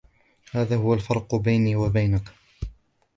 [0.51, 2.23] هذا هو الفرق بيني وبينك